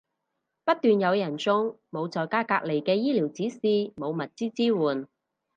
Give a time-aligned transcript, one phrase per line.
[0.65, 3.59] 不斷有人中，冇在家隔離嘅醫療指示，
[3.95, 5.07] 冇物資支援